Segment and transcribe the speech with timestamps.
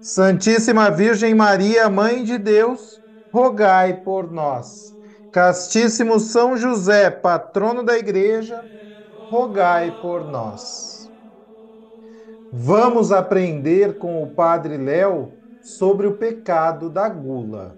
[0.00, 2.98] Santíssima Virgem Maria, Mãe de Deus,
[3.30, 4.96] rogai por nós.
[5.30, 8.64] Castíssimo São José, patrono da Igreja,
[9.28, 11.10] rogai por nós.
[12.50, 17.76] Vamos aprender com o Padre Léo sobre o pecado da gula.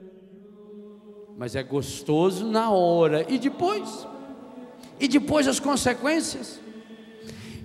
[1.36, 3.26] Mas é gostoso na hora.
[3.28, 4.06] E depois?
[5.00, 6.60] E depois as consequências?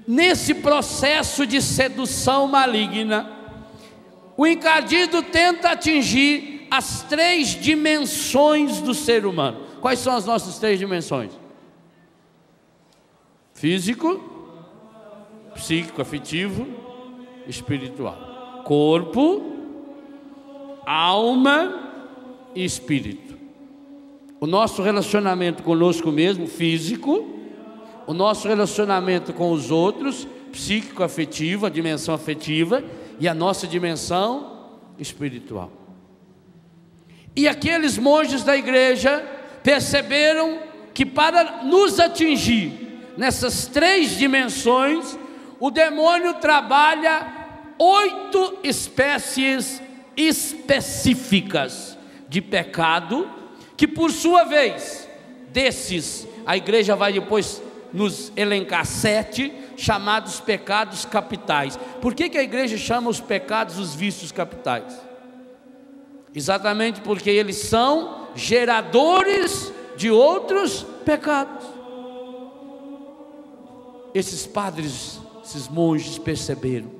[0.08, 3.37] Nesse processo de sedução maligna,
[4.38, 9.62] o encardido tenta atingir as três dimensões do ser humano.
[9.82, 11.32] Quais são as nossas três dimensões?
[13.54, 14.22] Físico,
[15.56, 16.68] psíquico, afetivo,
[17.48, 18.62] espiritual.
[18.64, 19.44] Corpo,
[20.86, 21.92] alma
[22.54, 23.36] e espírito.
[24.40, 27.28] O nosso relacionamento conosco mesmo, físico,
[28.06, 32.84] o nosso relacionamento com os outros, psíquico, afetivo, a dimensão afetiva,
[33.20, 35.72] e a nossa dimensão espiritual.
[37.36, 39.24] E aqueles monges da igreja
[39.64, 40.60] perceberam
[40.94, 45.18] que para nos atingir nessas três dimensões,
[45.60, 47.28] o demônio trabalha
[47.78, 49.82] oito espécies
[50.16, 53.30] específicas de pecado,
[53.76, 55.08] que por sua vez,
[55.50, 57.62] desses, a igreja vai depois
[57.94, 61.78] nos elencar sete chamados pecados capitais.
[62.02, 65.00] Por que, que a igreja chama os pecados os vícios capitais?
[66.36, 71.66] Exatamente porque eles são geradores de outros pecados.
[74.14, 76.92] Esses padres, esses monges perceberam.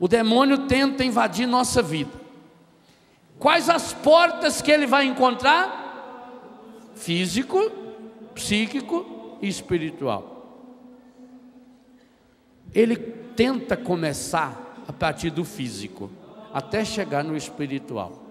[0.00, 2.12] O demônio tenta invadir nossa vida.
[3.38, 5.86] Quais as portas que ele vai encontrar?
[6.94, 7.70] Físico,
[8.34, 10.37] psíquico e espiritual.
[12.74, 16.10] Ele tenta começar a partir do físico,
[16.52, 18.24] até chegar no espiritual.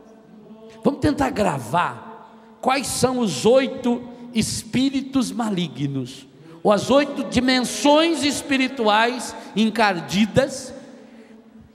[0.83, 4.01] Vamos tentar gravar quais são os oito
[4.33, 6.27] espíritos malignos,
[6.63, 10.73] ou as oito dimensões espirituais encardidas,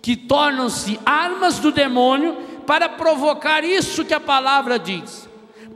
[0.01, 2.37] que tornam-se armas do demônio
[2.67, 5.29] para provocar isso que a palavra diz,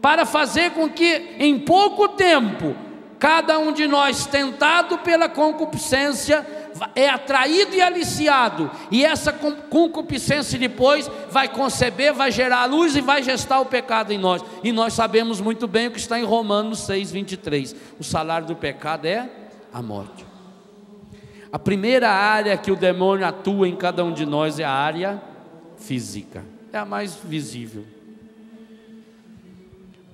[0.02, 2.74] para fazer com que em pouco tempo
[3.18, 6.46] Cada um de nós, tentado pela concupiscência,
[6.94, 13.00] é atraído e aliciado, e essa concupiscência depois vai conceber, vai gerar a luz e
[13.00, 14.42] vai gestar o pecado em nós.
[14.62, 18.56] E nós sabemos muito bem o que está em Romanos 6, 23: o salário do
[18.56, 19.28] pecado é
[19.72, 20.24] a morte.
[21.52, 25.22] A primeira área que o demônio atua em cada um de nós é a área
[25.78, 27.84] física, é a mais visível.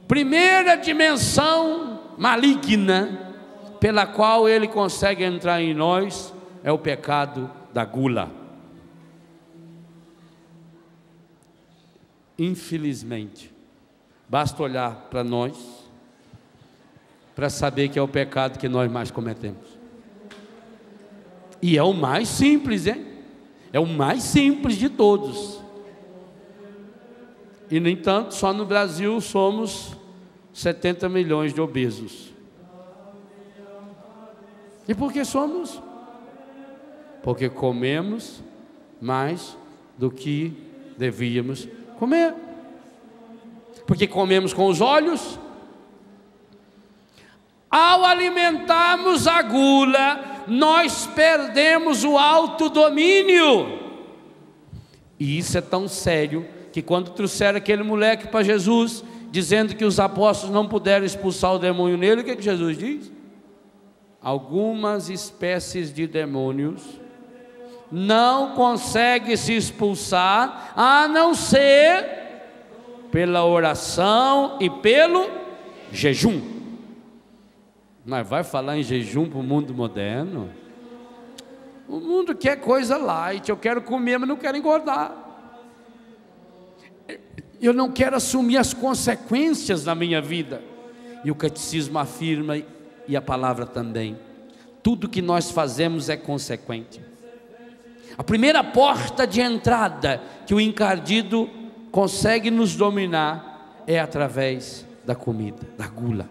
[0.06, 3.34] Primeira dimensão maligna
[3.80, 8.30] pela qual ele consegue entrar em nós é o pecado da gula.
[12.38, 13.52] Infelizmente,
[14.28, 15.82] basta olhar para nós
[17.34, 19.66] para saber que é o pecado que nós mais cometemos.
[21.60, 23.06] E é o mais simples, hein?
[23.72, 25.60] É o mais simples de todos.
[27.70, 29.96] E, no entanto, só no Brasil somos
[30.52, 32.32] 70 milhões de obesos.
[34.86, 35.80] E por que somos?
[37.22, 38.42] Porque comemos
[39.00, 39.56] mais
[39.96, 40.52] do que
[40.96, 42.34] devíamos comer.
[43.86, 45.38] Porque comemos com os olhos.
[47.70, 53.78] Ao alimentarmos a gula, nós perdemos o autodomínio.
[55.18, 60.00] E isso é tão sério que quando trouxeram aquele moleque para Jesus, dizendo que os
[60.00, 63.12] apóstolos não puderam expulsar o demônio nele, o que, que Jesus diz?
[64.20, 66.82] Algumas espécies de demônios
[67.92, 72.22] não consegue se expulsar a não ser
[73.10, 75.30] pela oração e pelo
[75.92, 76.40] jejum.
[78.04, 80.50] Mas vai falar em jejum para o mundo moderno?
[81.86, 85.14] O mundo quer coisa light, eu quero comer, mas não quero engordar.
[87.60, 90.62] Eu não quero assumir as consequências da minha vida.
[91.22, 92.56] E o catecismo afirma,
[93.06, 94.18] e a palavra também:
[94.82, 97.11] tudo que nós fazemos é consequente.
[98.16, 101.48] A primeira porta de entrada que o encardido
[101.90, 106.28] consegue nos dominar é através da comida, da gula.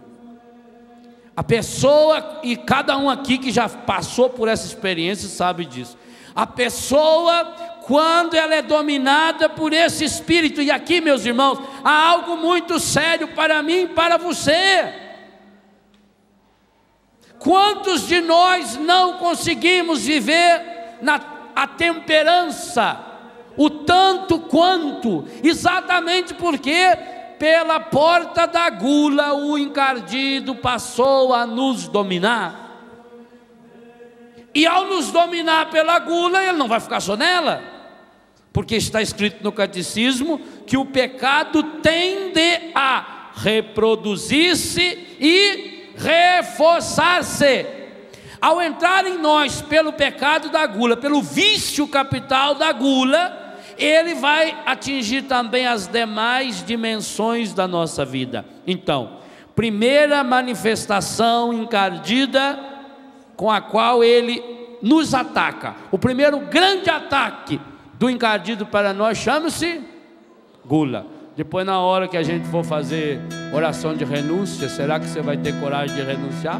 [1.36, 5.98] A pessoa, e cada um aqui que já passou por essa experiência sabe disso.
[6.36, 7.45] A pessoa,
[7.84, 13.30] quando ela é dominada por esse espírito, e aqui, meus irmãos, há algo muito sério
[13.30, 14.94] para mim e para você.
[17.39, 23.12] Quantos de nós não conseguimos viver na a temperança?
[23.57, 26.98] o tanto quanto, exatamente porque
[27.38, 32.69] pela porta da gula o encardido passou a nos dominar.
[34.53, 37.63] E ao nos dominar pela gula, ele não vai ficar só nela,
[38.51, 44.81] porque está escrito no catecismo que o pecado tende a reproduzir-se
[45.19, 47.81] e reforçar-se.
[48.41, 54.57] Ao entrar em nós pelo pecado da gula, pelo vício capital da gula, ele vai
[54.65, 58.43] atingir também as demais dimensões da nossa vida.
[58.65, 59.19] Então,
[59.55, 62.59] primeira manifestação encardida
[63.35, 64.43] com a qual ele
[64.81, 65.75] nos ataca.
[65.91, 67.61] O primeiro grande ataque
[67.93, 69.81] do encardido para nós chama-se
[70.65, 71.05] gula.
[71.35, 73.19] Depois, na hora que a gente for fazer
[73.53, 76.59] oração de renúncia, será que você vai ter coragem de renunciar?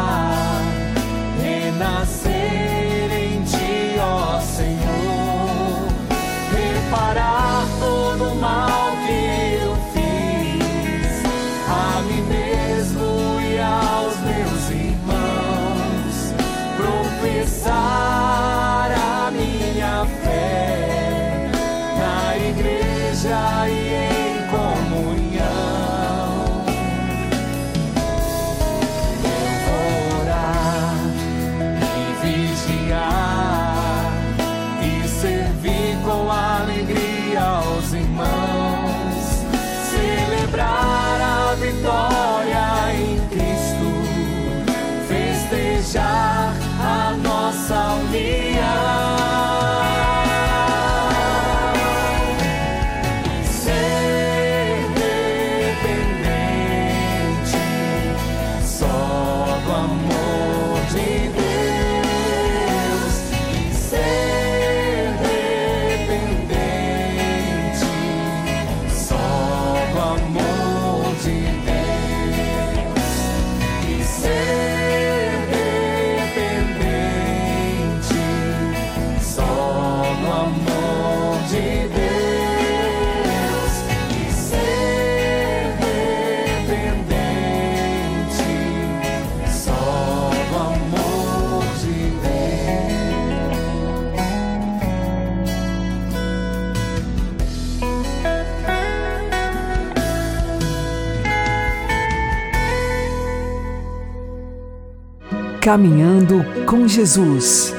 [105.71, 107.73] Caminhando com Jesus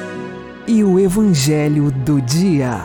[0.65, 2.79] e o Evangelho do Dia.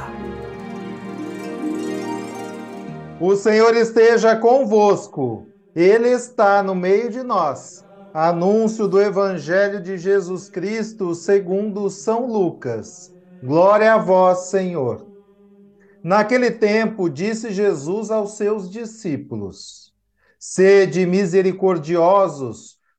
[3.19, 7.83] O Senhor esteja convosco, Ele está no meio de nós.
[8.13, 13.11] Anúncio do Evangelho de Jesus Cristo segundo São Lucas.
[13.43, 15.07] Glória a vós, Senhor.
[16.05, 19.91] Naquele tempo, disse Jesus aos seus discípulos:
[20.39, 22.78] Sede misericordiosos,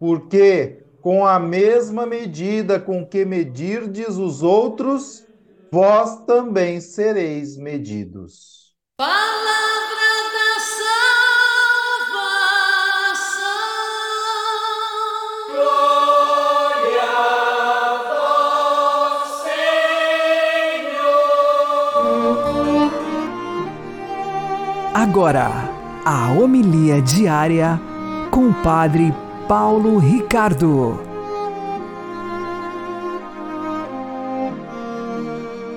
[0.00, 5.22] Porque com a mesma medida com que medirdes os outros,
[5.70, 8.72] vós também sereis medidos.
[8.96, 9.20] Palavra
[10.32, 10.58] da
[12.08, 13.50] salvação.
[15.50, 17.98] Glória a
[19.18, 19.28] vós,
[20.62, 21.10] Senhor.
[24.94, 25.50] Agora,
[26.06, 27.78] a homilia diária
[28.30, 29.14] com o Padre
[29.50, 31.00] Paulo Ricardo.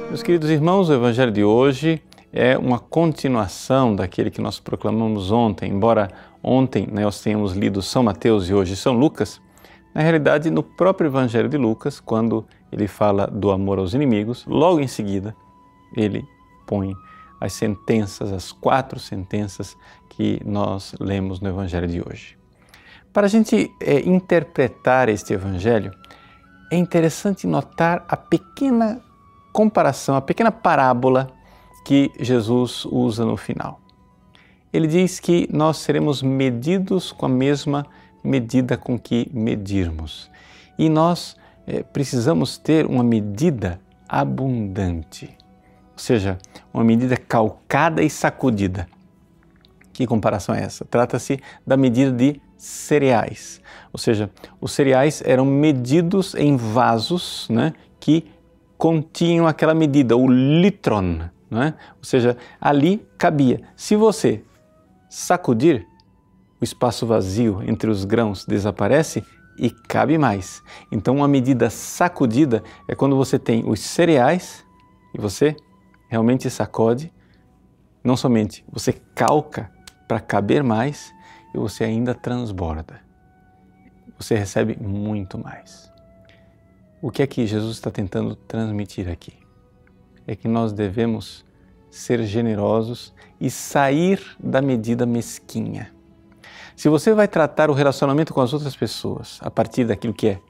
[0.10, 2.00] Meus queridos irmãos, o Evangelho de hoje
[2.32, 5.72] é uma continuação daquele que nós proclamamos ontem.
[5.72, 6.08] Embora
[6.44, 9.42] ontem né, nós tenhamos lido São Mateus e hoje São Lucas,
[9.92, 14.82] na realidade, no próprio Evangelho de Lucas, quando ele fala do amor aos inimigos, logo
[14.82, 15.36] em seguida
[15.98, 16.24] ele
[16.68, 16.94] põe
[17.42, 19.76] as sentenças, as quatro sentenças
[20.10, 22.43] que nós lemos no Evangelho de hoje.
[23.14, 25.94] Para a gente é, interpretar este Evangelho,
[26.72, 29.00] é interessante notar a pequena
[29.52, 31.30] comparação, a pequena parábola
[31.86, 33.80] que Jesus usa no final.
[34.74, 37.86] Ele diz que nós seremos medidos com a mesma
[38.24, 40.32] medida com que medirmos.
[40.80, 41.36] E nós
[41.68, 43.80] é, precisamos ter uma medida
[44.10, 45.38] abundante,
[45.92, 46.40] ou seja,
[46.74, 48.88] uma medida calcada e sacudida.
[49.92, 50.84] Que comparação é essa?
[50.84, 54.30] Trata-se da medida de cereais, ou seja,
[54.62, 58.26] os cereais eram medidos em vasos né, que
[58.78, 61.74] continham aquela medida, o litron, é?
[61.98, 63.62] ou seja, ali cabia.
[63.76, 64.44] Se você
[65.10, 65.86] sacudir,
[66.60, 69.26] o espaço vazio entre os grãos desaparece
[69.60, 70.64] e cabe mais.
[70.90, 74.66] Então, uma medida sacudida é quando você tem os cereais
[75.14, 75.54] e você
[76.08, 77.12] realmente sacode,
[78.02, 79.70] não somente você calca
[80.08, 81.14] para caber mais
[81.54, 83.00] e você ainda transborda.
[84.18, 85.92] Você recebe muito mais.
[87.02, 89.34] O que é que Jesus está tentando transmitir aqui?
[90.26, 91.46] É que nós devemos
[91.92, 95.94] ser generosos e sair da medida mesquinha.
[96.76, 100.42] Se você vai tratar o relacionamento com as outras pessoas a partir daquilo que é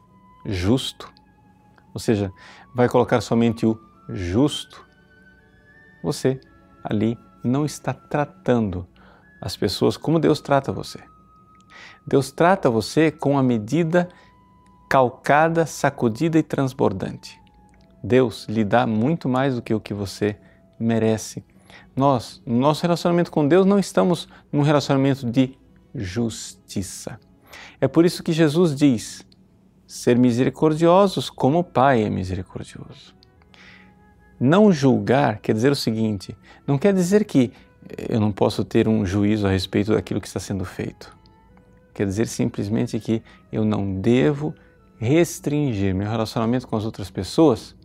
[0.45, 1.11] justo,
[1.93, 2.31] ou seja,
[2.73, 3.77] vai colocar somente o
[4.09, 4.85] justo,
[6.01, 6.39] você
[6.83, 8.87] ali não está tratando
[9.43, 10.99] as pessoas como Deus trata você.
[12.07, 14.07] Deus trata você com a medida
[14.89, 17.37] calcada, sacudida e transbordante.
[18.01, 20.37] Deus lhe dá muito mais do que o que você
[20.79, 21.43] merece.
[21.93, 25.57] Nós, no nosso relacionamento com Deus, não estamos num relacionamento de
[25.93, 27.19] justiça.
[27.81, 29.27] É por isso que Jesus diz:
[29.85, 33.13] ser misericordiosos como o Pai é misericordioso.
[34.39, 37.51] Não julgar quer dizer o seguinte: não quer dizer que
[38.09, 41.15] eu não posso ter um juízo a respeito daquilo que está sendo feito.
[41.93, 43.21] Quer dizer simplesmente que
[43.51, 44.53] eu não devo
[44.97, 47.75] restringir meu relacionamento com as outras pessoas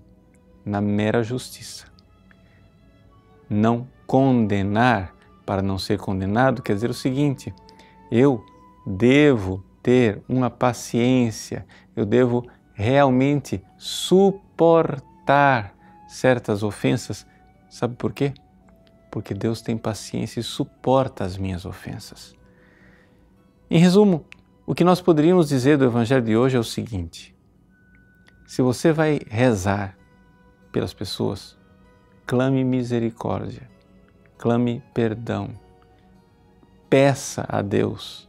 [0.65, 1.87] na mera justiça.
[3.49, 5.15] Não condenar
[5.45, 7.53] para não ser condenado quer dizer o seguinte:
[8.11, 8.45] eu
[8.87, 15.75] devo ter uma paciência, eu devo realmente suportar
[16.07, 17.27] certas ofensas.
[17.69, 18.33] Sabe por quê?
[19.11, 22.35] Porque Deus tem paciência e suporta as minhas ofensas.
[23.71, 24.25] Em resumo,
[24.67, 27.35] o que nós poderíamos dizer do Evangelho de hoje é o seguinte:
[28.47, 29.97] se você vai rezar
[30.71, 31.57] pelas pessoas,
[32.27, 33.69] clame misericórdia,
[34.37, 35.51] clame perdão,
[36.89, 38.29] peça a Deus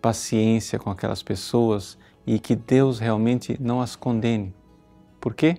[0.00, 4.54] paciência com aquelas pessoas e que Deus realmente não as condene.
[5.20, 5.58] Por quê?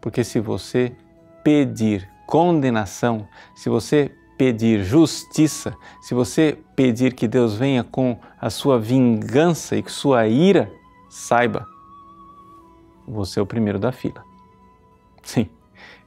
[0.00, 0.94] Porque se você
[1.42, 8.78] pedir condenação, se você pedir justiça, se você pedir que Deus venha com a sua
[8.78, 10.72] vingança e sua ira,
[11.08, 11.66] saiba,
[13.06, 14.24] você é o primeiro da fila.
[15.22, 15.48] Sim,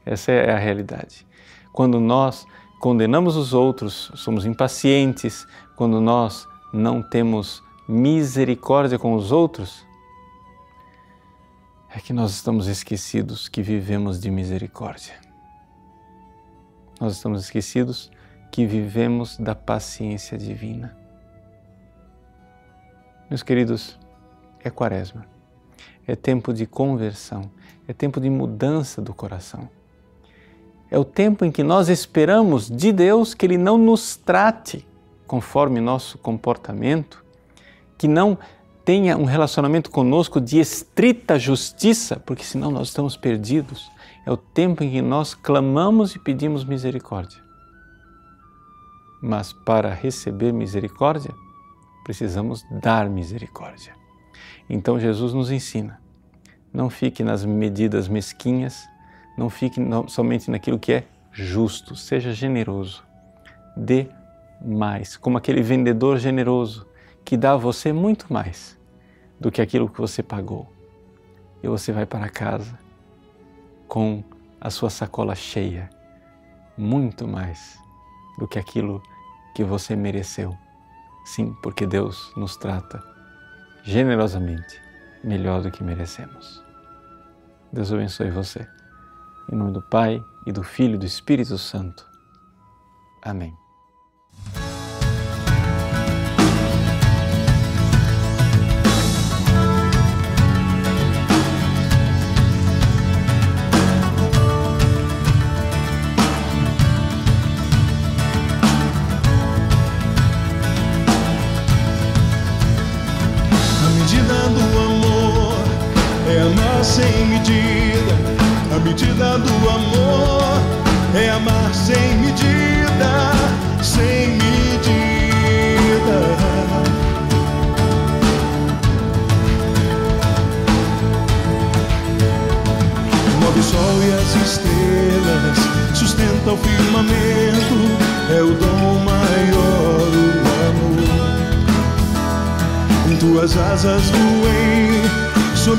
[0.06, 1.26] essa é a realidade.
[1.72, 2.46] Quando nós
[2.80, 9.86] condenamos os outros, somos impacientes, quando nós não temos misericórdia com os outros,
[11.90, 15.25] é que nós estamos esquecidos que vivemos de misericórdia.
[17.00, 18.12] Nós estamos esquecidos
[18.52, 20.96] que vivemos da paciência divina.
[23.30, 24.00] Meus queridos,
[24.64, 25.26] é quaresma,
[26.08, 27.50] é tempo de conversão,
[27.88, 29.68] é tempo de mudança do coração.
[30.90, 34.88] É o tempo em que nós esperamos de Deus que Ele não nos trate
[35.28, 37.26] conforme nosso comportamento,
[37.98, 38.38] que não
[38.86, 43.92] tenha um relacionamento conosco de estrita justiça, porque senão nós estamos perdidos.
[44.26, 47.44] É o tempo em que nós clamamos e pedimos misericórdia.
[49.22, 51.32] Mas para receber misericórdia,
[52.04, 53.94] precisamos dar misericórdia.
[54.68, 56.02] Então Jesus nos ensina:
[56.74, 58.88] não fique nas medidas mesquinhas,
[59.38, 63.04] não fique somente naquilo que é justo, seja generoso,
[63.78, 64.08] dê
[64.66, 66.88] mais, como aquele vendedor generoso
[67.24, 68.78] que dá a você muito mais
[69.40, 70.72] do que aquilo que você pagou.
[71.62, 72.85] E você vai para casa
[73.88, 74.24] com
[74.60, 75.90] a sua sacola cheia,
[76.78, 77.78] muito mais
[78.38, 79.02] do que aquilo
[79.56, 80.56] que você mereceu.
[81.26, 83.02] Sim, porque Deus nos trata
[83.84, 84.82] generosamente
[85.24, 86.64] melhor do que merecemos.
[87.72, 88.68] Deus abençoe você.
[89.52, 92.06] Em nome do Pai e do Filho e do Espírito Santo.
[93.22, 93.65] Amém.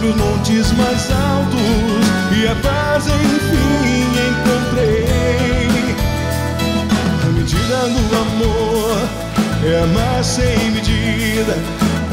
[0.08, 5.96] Os montes mais altos e a paz enfim encontrei.
[7.24, 9.08] A medida do amor
[9.64, 11.56] é amar sem medida.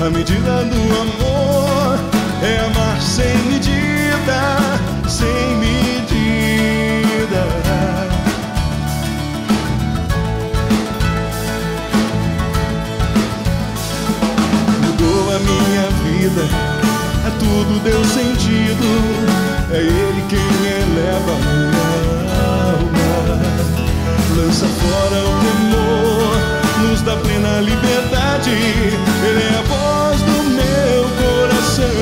[0.03, 1.99] A medida do amor
[2.41, 4.57] é amar sem medida,
[5.07, 7.43] sem medida.
[14.81, 16.62] Mudou a minha vida
[17.53, 18.87] tudo deu sentido.
[19.71, 21.87] É Ele quem eleva minha
[22.65, 23.11] alma,
[24.35, 26.33] lança fora o temor,
[26.81, 28.49] nos dá plena liberdade.
[28.49, 31.93] Ele é a voz do meu coração,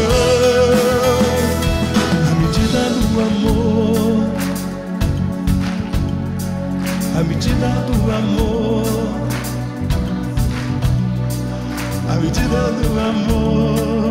[2.30, 4.26] a medida do amor,
[7.20, 9.12] a medida do amor.
[12.10, 14.11] A medida do amor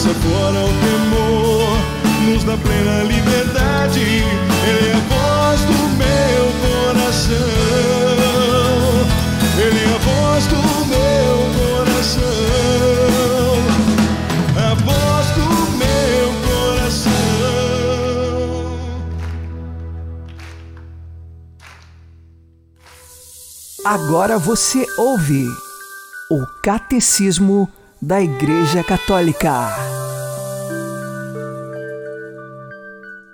[0.00, 1.76] lança fora o temor,
[2.24, 4.00] nos dá plena liberdade.
[4.00, 7.36] Ele é a voz do meu coração.
[9.58, 12.22] Ele é a voz do meu coração.
[14.56, 17.12] É a voz do meu coração.
[23.84, 25.46] Agora você ouve
[26.30, 27.68] o Catecismo
[28.02, 29.50] da Igreja Católica.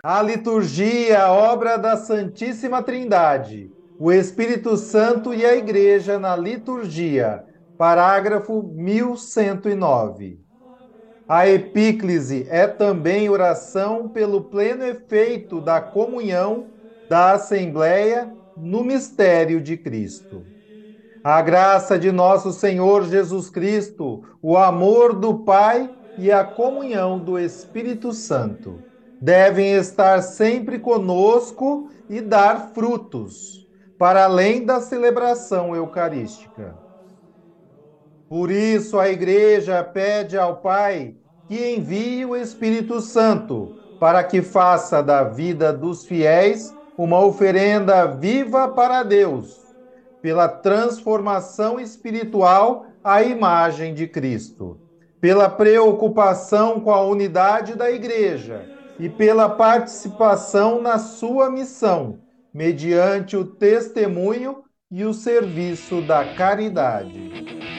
[0.02, 7.44] A liturgia, obra da Santíssima Trindade, o Espírito Santo e a Igreja na liturgia.
[7.78, 10.40] Parágrafo 1109.
[11.28, 16.66] A epíclise é também oração pelo pleno efeito da comunhão
[17.08, 20.55] da Assembleia no mistério de Cristo.
[21.28, 27.36] A graça de nosso Senhor Jesus Cristo, o amor do Pai e a comunhão do
[27.36, 28.80] Espírito Santo
[29.20, 33.66] devem estar sempre conosco e dar frutos,
[33.98, 36.76] para além da celebração eucarística.
[38.28, 41.16] Por isso, a Igreja pede ao Pai
[41.48, 48.68] que envie o Espírito Santo para que faça da vida dos fiéis uma oferenda viva
[48.68, 49.65] para Deus,
[50.22, 54.80] pela transformação espiritual à imagem de Cristo,
[55.20, 62.20] pela preocupação com a unidade da Igreja e pela participação na sua missão,
[62.52, 67.75] mediante o testemunho e o serviço da caridade.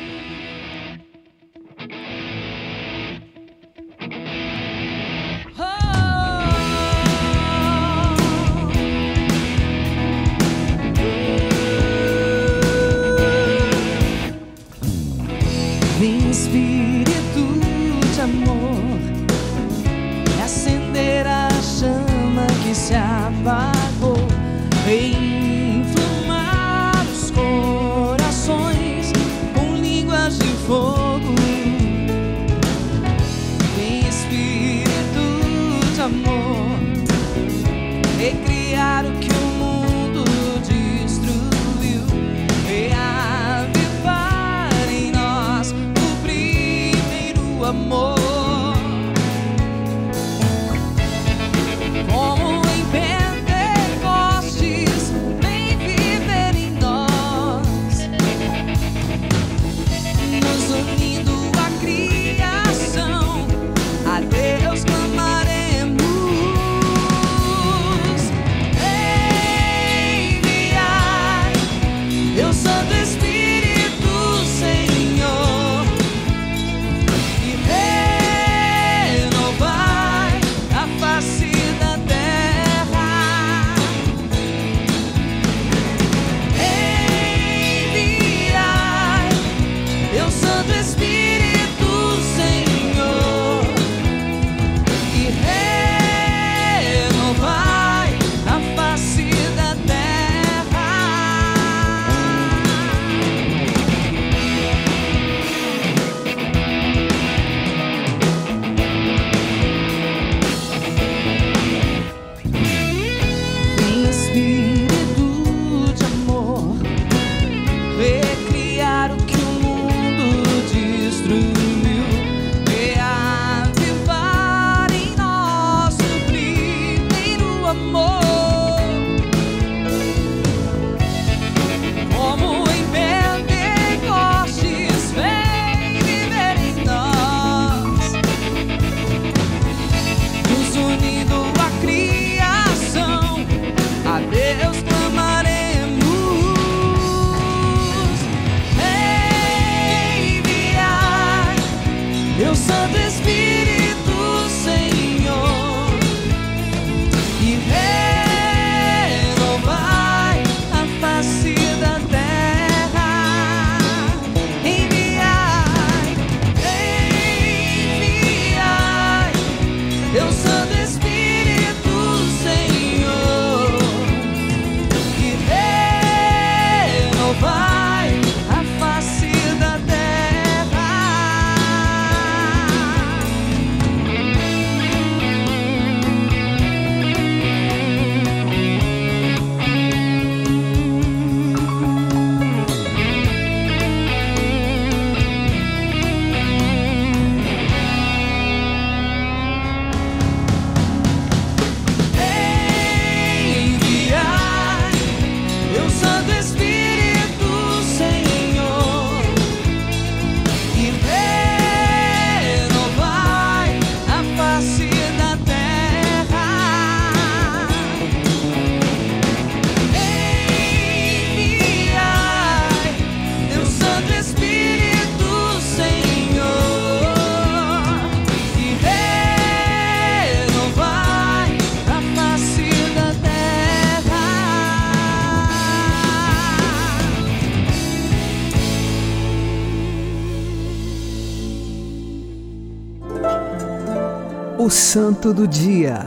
[244.90, 246.00] Santo do Dia,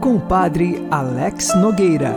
[0.00, 2.14] com o Padre Alex Nogueira.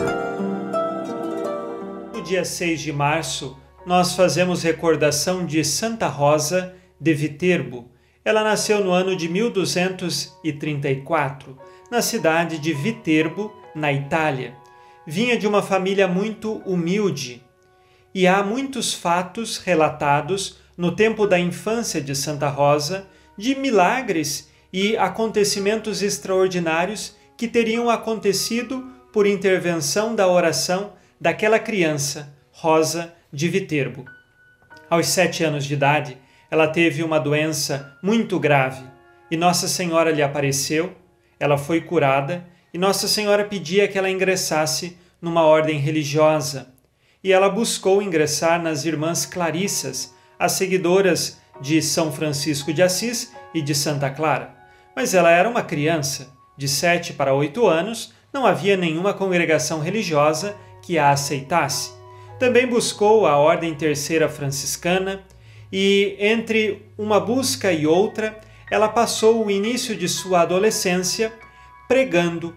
[2.13, 7.89] No dia 6 de março, nós fazemos recordação de Santa Rosa de Viterbo.
[8.23, 11.57] Ela nasceu no ano de 1234,
[11.89, 14.53] na cidade de Viterbo, na Itália.
[15.03, 17.43] Vinha de uma família muito humilde
[18.13, 24.97] e há muitos fatos relatados no tempo da infância de Santa Rosa de milagres e
[24.97, 34.06] acontecimentos extraordinários que teriam acontecido por intervenção da oração daquela criança, Rosa de Viterbo.
[34.89, 36.17] Aos sete anos de idade,
[36.49, 38.84] ela teve uma doença muito grave
[39.30, 40.95] e Nossa Senhora lhe apareceu,
[41.39, 46.73] ela foi curada e Nossa Senhora pedia que ela ingressasse numa ordem religiosa.
[47.23, 53.62] E ela buscou ingressar nas Irmãs Clarissas, as seguidoras de São Francisco de Assis e
[53.62, 54.57] de Santa Clara.
[54.97, 60.57] Mas ela era uma criança, de sete para oito anos, não havia nenhuma congregação religiosa
[60.81, 61.91] que a aceitasse.
[62.39, 65.23] Também buscou a Ordem Terceira Franciscana
[65.71, 68.39] e, entre uma busca e outra,
[68.71, 71.31] ela passou o início de sua adolescência
[71.88, 72.55] pregando.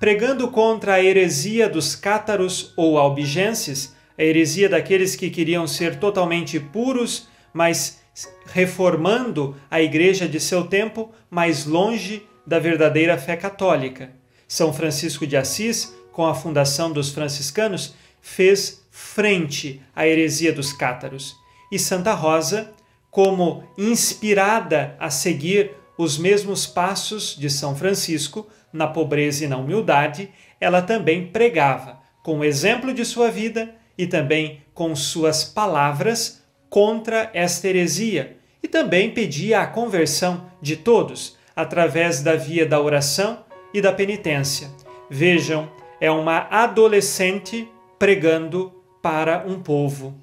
[0.00, 6.58] Pregando contra a heresia dos cátaros ou albigenses, a heresia daqueles que queriam ser totalmente
[6.58, 8.00] puros, mas
[8.46, 14.12] reformando a igreja de seu tempo mais longe da verdadeira fé católica.
[14.46, 21.36] São Francisco de Assis, com a fundação dos franciscanos, fez frente à heresia dos cátaros.
[21.70, 22.72] E Santa Rosa,
[23.10, 30.30] como inspirada a seguir os mesmos passos de São Francisco, na pobreza e na humildade,
[30.60, 36.37] ela também pregava, com o exemplo de sua vida e também com suas palavras,
[36.68, 43.44] contra esta heresia e também pedia a conversão de todos através da via da oração
[43.72, 44.70] e da penitência.
[45.10, 45.68] Vejam,
[46.00, 50.14] é uma adolescente pregando para um povo.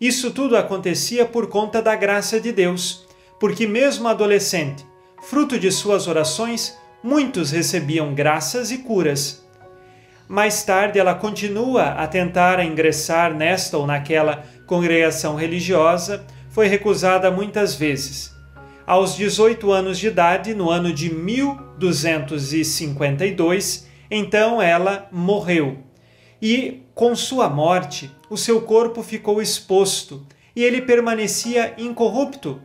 [0.00, 3.06] Isso tudo acontecia por conta da graça de Deus,
[3.38, 4.84] porque mesmo adolescente,
[5.22, 9.41] fruto de suas orações, muitos recebiam graças e curas.
[10.32, 17.74] Mais tarde, ela continua a tentar ingressar nesta ou naquela congregação religiosa, foi recusada muitas
[17.74, 18.34] vezes.
[18.86, 25.80] Aos 18 anos de idade, no ano de 1252, então ela morreu.
[26.40, 32.58] E com sua morte, o seu corpo ficou exposto e ele permanecia incorrupto.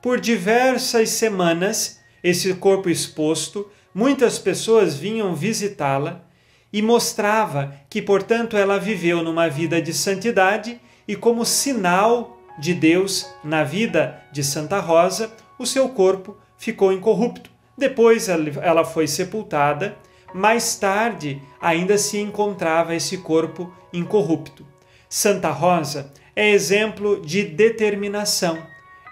[0.00, 6.29] Por diversas semanas, esse corpo exposto, muitas pessoas vinham visitá-la
[6.72, 13.26] e mostrava que, portanto, ela viveu numa vida de santidade e como sinal de Deus
[13.42, 17.50] na vida de Santa Rosa, o seu corpo ficou incorrupto.
[17.76, 19.96] Depois ela foi sepultada,
[20.34, 24.66] mais tarde ainda se encontrava esse corpo incorrupto.
[25.08, 28.58] Santa Rosa é exemplo de determinação.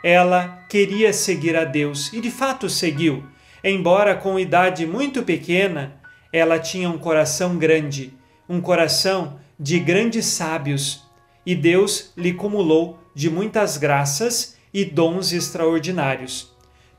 [0.05, 3.25] Ela queria seguir a Deus e de fato seguiu.
[3.65, 5.98] Embora com idade muito pequena,
[6.33, 8.13] ela tinha um coração grande,
[8.49, 11.05] um coração de grandes sábios,
[11.45, 16.53] e Deus lhe cumulou de muitas graças e dons extraordinários.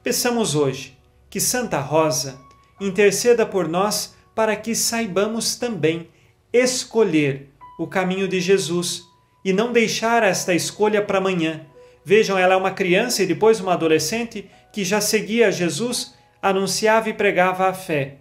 [0.03, 0.97] Peçamos hoje
[1.29, 2.39] que Santa Rosa
[2.81, 6.07] interceda por nós para que saibamos também
[6.51, 9.03] escolher o caminho de Jesus
[9.45, 11.61] e não deixar esta escolha para amanhã.
[12.03, 17.13] Vejam, ela é uma criança e depois uma adolescente que já seguia Jesus, anunciava e
[17.13, 18.17] pregava a fé.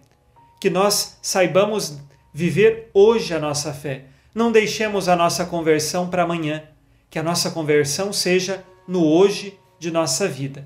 [0.61, 1.99] Que nós saibamos
[2.33, 4.05] viver hoje a nossa fé.
[4.35, 6.63] Não deixemos a nossa conversão para amanhã
[7.11, 10.65] que a nossa conversão seja no hoje de nossa vida.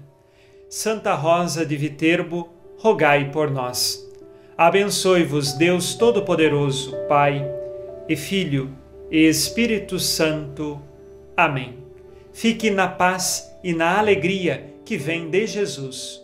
[0.68, 4.08] Santa Rosa de Viterbo, rogai por nós.
[4.56, 7.44] Abençoe-vos Deus Todo-Poderoso, Pai
[8.08, 8.70] e Filho
[9.10, 10.80] e Espírito Santo.
[11.36, 11.78] Amém.
[12.32, 16.22] Fique na paz e na alegria que vem de Jesus.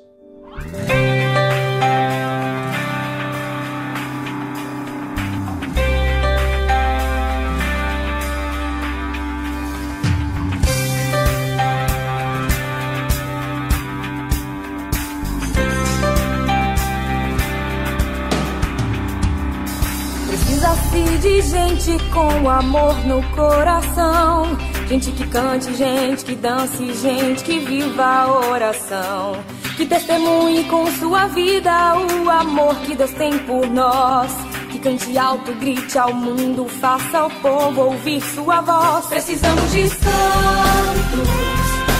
[20.58, 24.58] Precisa-se de gente com amor no coração.
[24.88, 29.36] Gente que cante, gente que dance, gente que viva a oração.
[29.76, 34.32] Que testemunhe com sua vida o amor que Deus tem por nós.
[34.72, 39.06] Que cante alto, grite ao mundo, faça ao povo ouvir sua voz.
[39.06, 41.28] Precisamos de santos,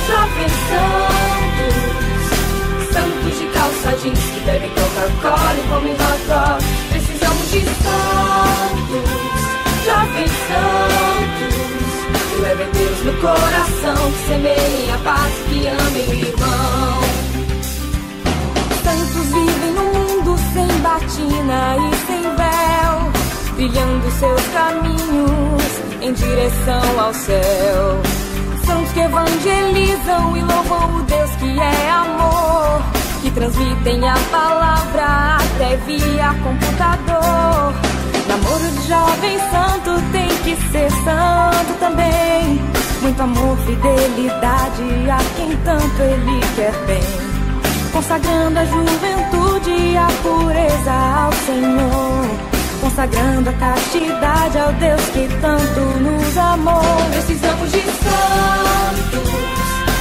[0.09, 1.88] jovens santos
[2.92, 6.64] Santos de calça jeans que bebem Coca-Cola e comem hot.
[6.90, 8.27] Precisamos de santos,
[10.48, 17.00] que levem Deus no coração, que semeiem a paz, que amem o irmão.
[18.82, 23.12] Santos vivem num mundo sem batina e sem véu,
[23.56, 28.02] trilhando seus caminhos em direção ao céu.
[28.64, 32.82] Santos que evangelizam e louvam o Deus que é amor,
[33.22, 37.88] que transmitem a palavra até via computador.
[38.28, 42.60] Namoro de jovem santo tem que ser santo também.
[43.02, 47.28] Muito amor, fidelidade a quem tanto ele quer bem
[47.92, 52.26] consagrando a juventude e a pureza ao Senhor,
[52.80, 56.82] consagrando a castidade ao Deus que tanto nos amou.
[57.10, 59.28] Precisamos de santos,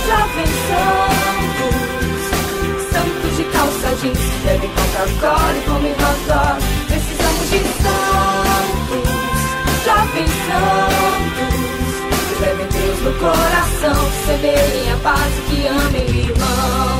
[0.07, 1.75] jovens santos,
[2.91, 6.27] santos de calça jeans, que bebem Coca-Cola e comem hot.
[6.87, 9.07] Precisamos de santos,
[9.85, 11.55] jovens santos,
[12.27, 16.99] que levem Deus no coração, semeiem a paz que amem irmão.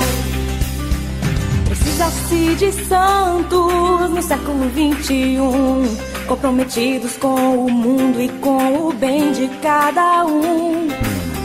[1.66, 5.84] Precisa-se de santos no século 21,
[6.28, 10.88] comprometidos com o mundo e com o bem de cada um.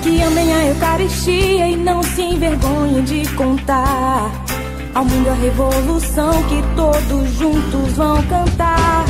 [0.02, 4.41] Que amem a Eucaristia e não se envergonhem de contar
[4.94, 9.04] ao mundo a revolução que todos juntos vão cantar.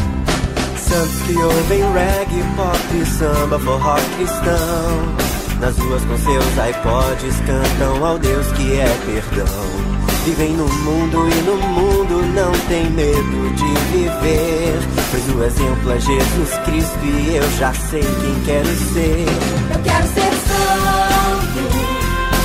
[0.77, 5.33] Santos que ouvem reggae, pop, samba, forró cristão.
[5.61, 10.03] Nas ruas com seus iPods cantam ao Deus que é perdão.
[10.25, 14.79] Vivem no mundo e no mundo não tem medo de viver.
[15.11, 19.27] Pois o exemplo é Jesus Cristo e eu já sei quem quero ser.
[19.75, 21.61] Eu quero ser santo,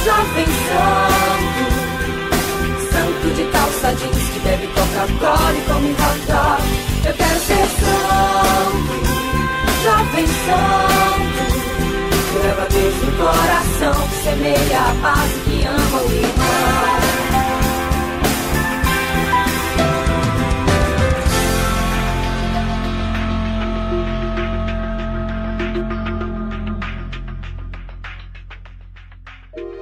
[0.05, 1.46] jovem santo,
[3.87, 6.27] calça jeans que bebe Coca-Cola e come hot.
[7.07, 8.93] Eu quero ser santo,
[9.83, 11.47] jovem santo,
[12.43, 16.47] leva Deus no coração, que semeia a paz que ama o irmão.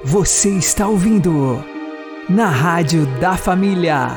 [0.04, 1.75] Você está ouvindo
[2.28, 4.08] na Rádio da Família.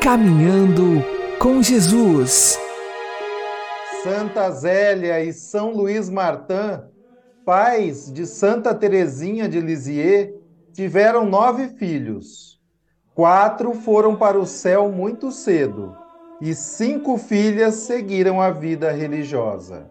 [0.00, 1.04] Caminhando
[1.38, 2.58] com Jesus.
[4.02, 6.82] Santa Zélia e São Luís Martin,
[7.46, 10.34] pais de Santa Teresinha de Lisieux,
[10.72, 12.60] tiveram nove filhos.
[13.14, 15.96] Quatro foram para o céu muito cedo
[16.40, 19.88] e cinco filhas seguiram a vida religiosa.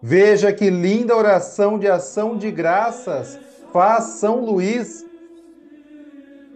[0.00, 3.36] Veja que linda oração de ação de graças
[3.72, 5.04] faz São Luís.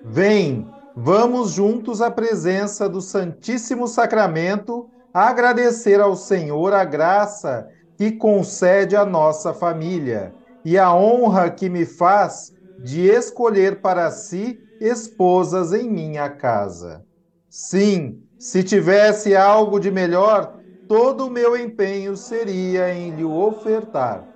[0.02, 8.94] Vem, vamos juntos à presença do Santíssimo Sacramento agradecer ao Senhor a graça que concede
[8.96, 10.34] à nossa família
[10.64, 17.04] e a honra que me faz de escolher para si esposas em minha casa.
[17.50, 24.28] Sim, se tivesse algo de melhor, todo o meu empenho seria em lhe ofertar.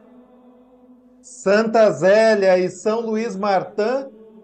[1.21, 4.11] Santa Zélia e São Luís Martã,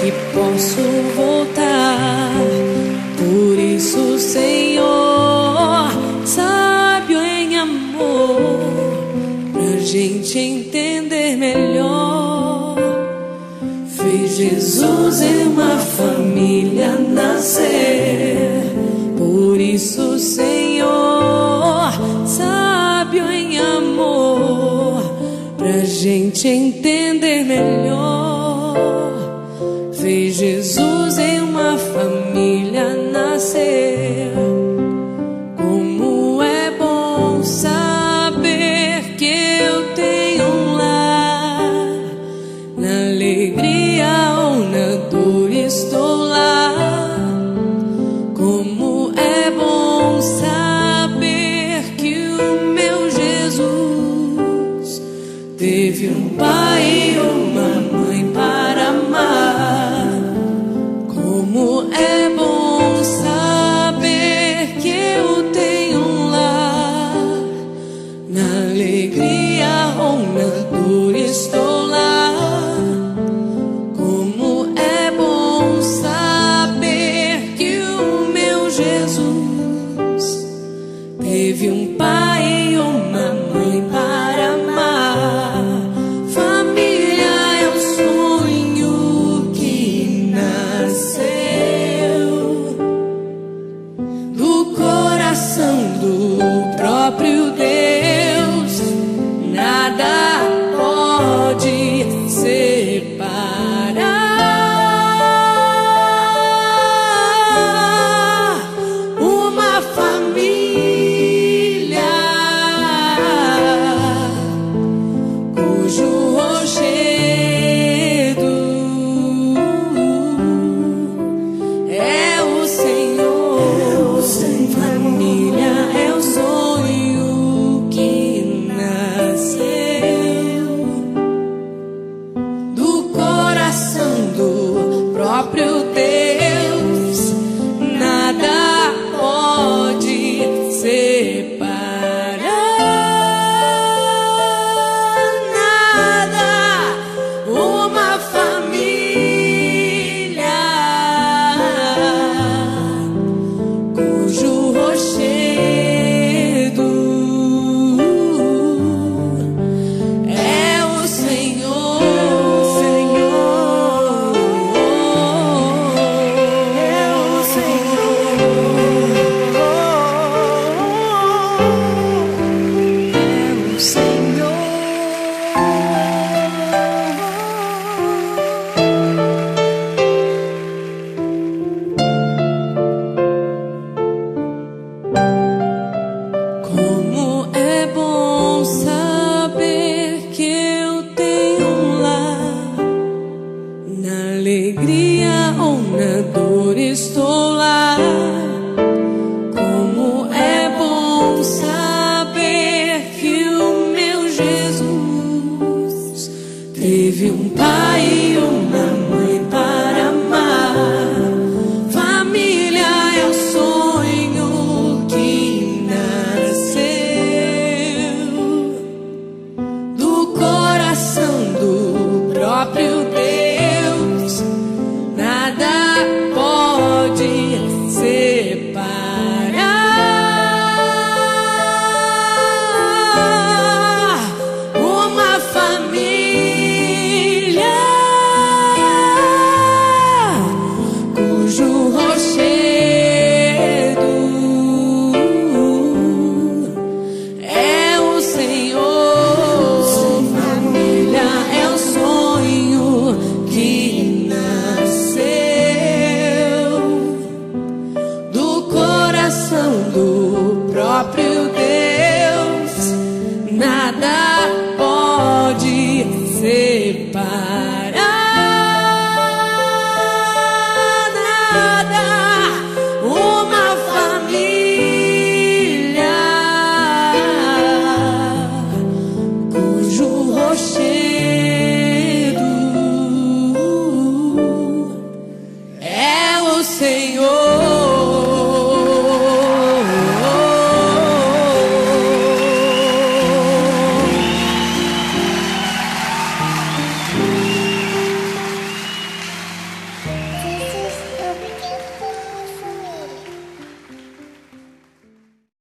[0.00, 0.80] que posso
[1.16, 2.30] voltar.
[3.16, 5.90] Por isso, Senhor,
[6.24, 8.60] sábio em amor,
[9.52, 12.76] pra gente entender melhor.
[13.96, 18.62] Fez Jesus em uma família nascer.
[19.16, 21.90] Por isso, Senhor,
[22.24, 25.02] sábio em amor,
[25.56, 27.87] pra gente entender melhor.